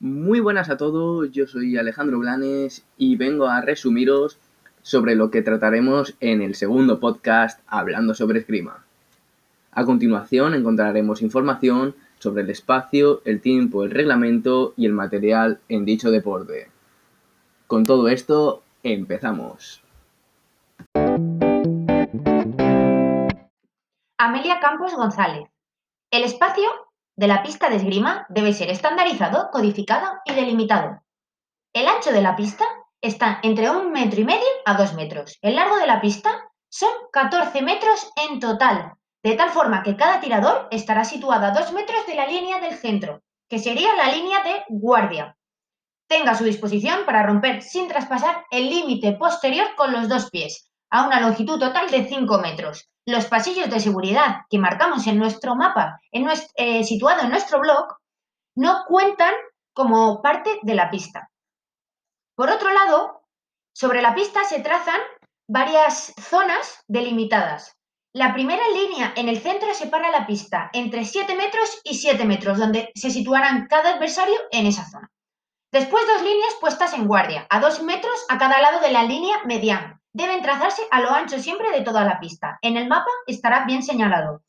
[0.00, 4.38] buenas a todos, yo soy Alejandro Blanes y vengo a resumiros
[4.82, 8.84] sobre lo que trataremos en el segundo podcast hablando sobre esgrima.
[9.72, 15.84] A continuación encontraremos información sobre el espacio, el tiempo, el reglamento y el material en
[15.84, 16.70] dicho deporte.
[17.66, 19.82] Con todo esto, empezamos.
[24.18, 25.48] Amelia Campos González.
[26.10, 26.68] El espacio
[27.20, 31.02] de la pista de esgrima debe ser estandarizado, codificado y delimitado.
[31.74, 32.64] El ancho de la pista
[33.02, 35.36] está entre un metro y medio a dos metros.
[35.42, 36.30] El largo de la pista
[36.70, 41.74] son 14 metros en total, de tal forma que cada tirador estará situado a dos
[41.74, 45.36] metros de la línea del centro, que sería la línea de guardia.
[46.08, 50.70] Tenga a su disposición para romper sin traspasar el límite posterior con los dos pies,
[50.88, 52.88] a una longitud total de 5 metros.
[53.10, 57.96] Los pasillos de seguridad que marcamos en nuestro mapa, en eh, situado en nuestro blog,
[58.54, 59.34] no cuentan
[59.74, 61.28] como parte de la pista.
[62.36, 63.22] Por otro lado,
[63.74, 65.00] sobre la pista se trazan
[65.48, 67.76] varias zonas delimitadas.
[68.14, 72.58] La primera línea en el centro separa la pista entre 7 metros y 7 metros,
[72.58, 75.10] donde se situarán cada adversario en esa zona.
[75.72, 79.42] Después dos líneas puestas en guardia, a 2 metros a cada lado de la línea
[79.46, 82.58] mediana deben trazarse a lo ancho siempre de toda la pista.
[82.62, 84.42] En el mapa estará bien señalado.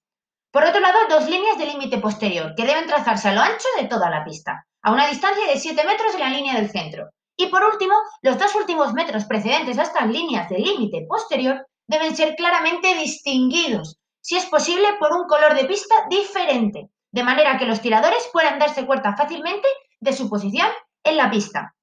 [0.52, 3.88] Por otro lado, dos líneas de límite posterior, que deben trazarse a lo ancho de
[3.88, 7.10] toda la pista, a una distancia de 7 metros de la línea del centro.
[7.38, 12.16] Y por último, los dos últimos metros precedentes a estas líneas de límite posterior deben
[12.16, 17.66] ser claramente distinguidos, si es posible por un color de pista diferente, de manera que
[17.66, 19.68] los tiradores puedan darse cuenta fácilmente
[20.00, 20.68] de su posición
[21.04, 21.74] en la pista.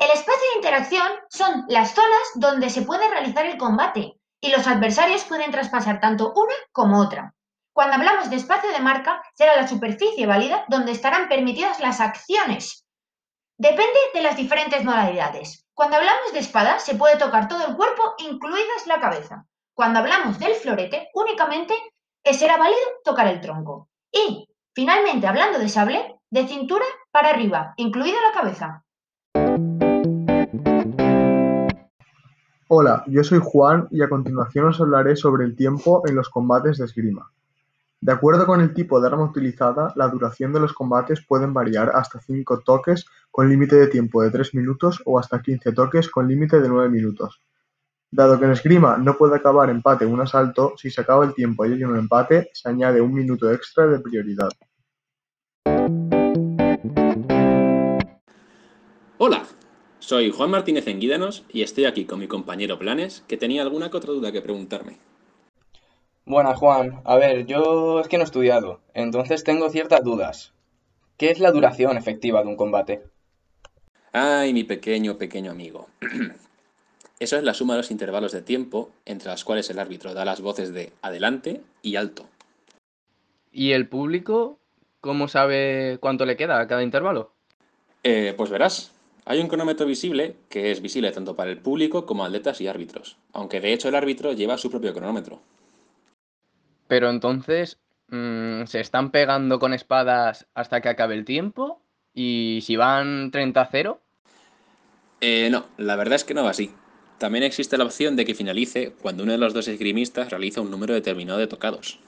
[0.00, 4.66] El espacio de interacción son las zonas donde se puede realizar el combate y los
[4.66, 7.34] adversarios pueden traspasar tanto una como otra.
[7.74, 12.86] Cuando hablamos de espacio de marca, será la superficie válida donde estarán permitidas las acciones.
[13.58, 15.66] Depende de las diferentes modalidades.
[15.74, 19.44] Cuando hablamos de espada, se puede tocar todo el cuerpo, incluidas la cabeza.
[19.74, 21.74] Cuando hablamos del florete, únicamente
[22.32, 23.90] será válido tocar el tronco.
[24.10, 28.82] Y, finalmente, hablando de sable, de cintura para arriba, incluida la cabeza.
[32.72, 36.78] Hola, yo soy Juan y a continuación os hablaré sobre el tiempo en los combates
[36.78, 37.28] de esgrima.
[38.00, 41.90] De acuerdo con el tipo de arma utilizada, la duración de los combates pueden variar
[41.92, 46.28] hasta 5 toques con límite de tiempo de 3 minutos o hasta 15 toques con
[46.28, 47.42] límite de 9 minutos.
[48.08, 51.66] Dado que en esgrima no puede acabar empate un asalto, si se acaba el tiempo
[51.66, 54.50] y hay un empate, se añade un minuto extra de prioridad.
[60.10, 63.96] Soy Juan Martínez Enguídanos y estoy aquí con mi compañero Planes, que tenía alguna que
[63.96, 64.96] otra duda que preguntarme.
[66.24, 67.00] Buenas, Juan.
[67.04, 70.52] A ver, yo es que no he estudiado, entonces tengo ciertas dudas.
[71.16, 73.04] ¿Qué es la duración efectiva de un combate?
[74.10, 75.86] Ay, mi pequeño, pequeño amigo.
[77.20, 80.24] Eso es la suma de los intervalos de tiempo entre las cuales el árbitro da
[80.24, 82.26] las voces de adelante y alto.
[83.52, 84.58] ¿Y el público
[85.00, 87.30] cómo sabe cuánto le queda a cada intervalo?
[88.02, 88.92] Eh, pues verás,
[89.24, 93.16] hay un cronómetro visible que es visible tanto para el público como atletas y árbitros,
[93.32, 95.40] aunque de hecho el árbitro lleva su propio cronómetro.
[96.88, 101.82] Pero entonces, mm, ¿se están pegando con espadas hasta que acabe el tiempo?
[102.12, 104.00] ¿Y si van 30-0?
[105.20, 106.72] Eh, no, la verdad es que no va así.
[107.18, 110.70] También existe la opción de que finalice cuando uno de los dos esgrimistas realiza un
[110.70, 112.00] número determinado de tocados.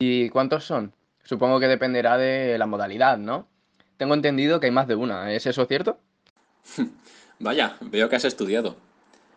[0.00, 0.92] ¿Y cuántos son?
[1.22, 3.48] Supongo que dependerá de la modalidad, ¿no?
[3.96, 5.32] Tengo entendido que hay más de una.
[5.32, 5.98] ¿Es eso cierto?
[7.38, 8.76] Vaya, veo que has estudiado.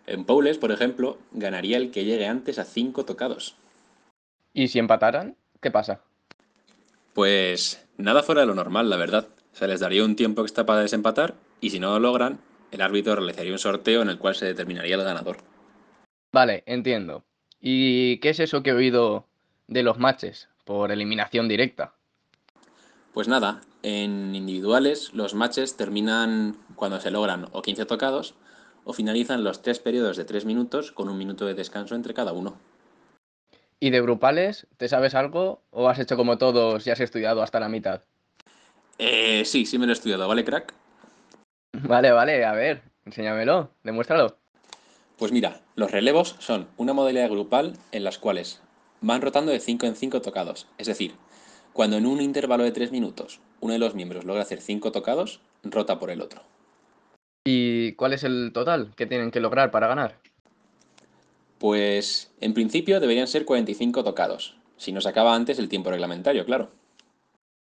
[0.06, 3.56] En Paules, por ejemplo, ganaría el que llegue antes a cinco tocados.
[4.54, 5.36] ¿Y si empataran?
[5.62, 6.02] ¿Qué pasa?
[7.14, 9.28] Pues nada fuera de lo normal, la verdad.
[9.52, 12.40] Se les daría un tiempo extra para desempatar y si no lo logran,
[12.72, 15.38] el árbitro realizaría un sorteo en el cual se determinaría el ganador.
[16.32, 17.24] Vale, entiendo.
[17.60, 19.28] ¿Y qué es eso que he oído
[19.68, 21.97] de los matches por eliminación directa?
[23.18, 28.36] Pues nada, en individuales los matches terminan cuando se logran o 15 tocados
[28.84, 32.32] o finalizan los tres periodos de 3 minutos con un minuto de descanso entre cada
[32.32, 32.60] uno.
[33.80, 37.60] ¿Y de grupales, te sabes algo o has hecho como todos y has estudiado hasta
[37.60, 38.04] la mitad?
[39.00, 40.76] Eh, sí, sí me lo he estudiado, ¿vale, crack?
[41.74, 44.38] Vale, vale, a ver, enséñamelo, demuéstralo.
[45.18, 48.62] Pues mira, los relevos son una modalidad grupal en las cuales
[49.02, 51.16] van rotando de 5 en 5 tocados, es decir,
[51.78, 55.42] cuando en un intervalo de 3 minutos uno de los miembros logra hacer 5 tocados,
[55.64, 56.42] rota por el otro.
[57.46, 60.18] ¿Y cuál es el total que tienen que lograr para ganar?
[61.60, 66.46] Pues en principio deberían ser 45 tocados, si no se acaba antes el tiempo reglamentario,
[66.46, 66.72] claro.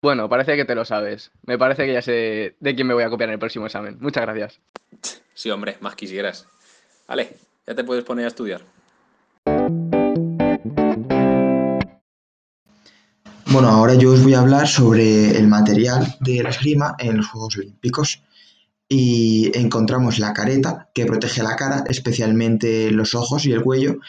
[0.01, 1.31] Bueno, parece que te lo sabes.
[1.45, 3.97] Me parece que ya sé de quién me voy a copiar en el próximo examen.
[3.99, 4.61] Muchas gracias.
[5.33, 6.47] Sí, hombre, más quisieras.
[7.05, 7.35] Vale,
[7.67, 8.61] ya te puedes poner a estudiar.
[13.55, 17.27] Bueno, ahora yo os voy a hablar sobre el material de la esgrima en los
[17.27, 18.21] Juegos Olímpicos.
[18.89, 23.99] Y encontramos la careta, que protege la cara, especialmente los ojos y el cuello,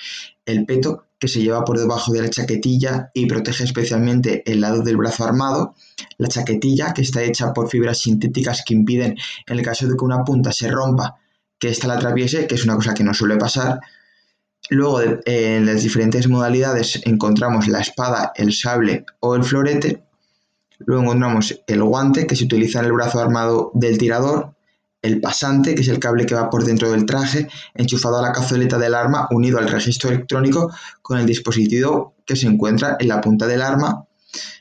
[0.46, 4.82] el peto, que se lleva por debajo de la chaquetilla y protege especialmente el lado
[4.82, 5.76] del brazo armado,
[6.18, 9.14] la chaquetilla, que está hecha por fibras sintéticas que impiden,
[9.46, 11.20] en el caso de que una punta se rompa,
[11.56, 13.78] que ésta la atraviese, que es una cosa que no suele pasar.
[14.68, 20.02] Luego, en las diferentes modalidades encontramos la espada, el sable o el florete.
[20.78, 24.56] Luego encontramos el guante, que se utiliza en el brazo armado del tirador,
[25.02, 28.32] el pasante, que es el cable que va por dentro del traje, enchufado a la
[28.32, 33.20] cazoleta del arma, unido al registro electrónico con el dispositivo que se encuentra en la
[33.20, 34.04] punta del arma.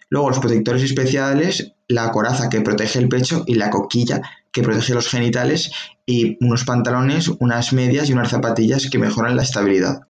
[0.10, 4.22] Luego los protectores especiales, la coraza que protege el pecho y la coquilla
[4.56, 5.70] que protege los genitales
[6.06, 10.08] y unos pantalones, unas medias y unas zapatillas que mejoran la estabilidad.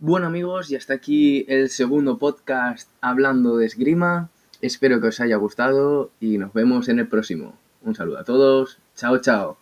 [0.00, 4.30] Bueno amigos, y hasta aquí el segundo podcast hablando de esgrima.
[4.60, 7.56] Espero que os haya gustado y nos vemos en el próximo.
[7.82, 8.78] Un saludo a todos.
[8.96, 9.58] Chao, chao.